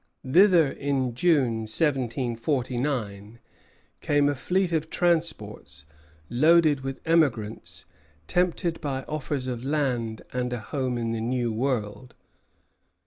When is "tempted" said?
8.25-8.81